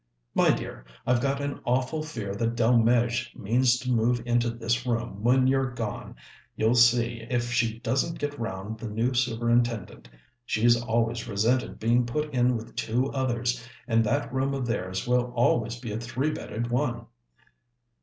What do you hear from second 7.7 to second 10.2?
doesn't get round the new Superintendent.